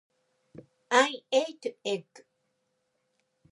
[1.01, 2.07] I ate egg.